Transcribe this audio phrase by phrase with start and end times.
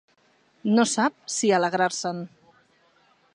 [0.79, 2.25] No sap si alegrar-se'n.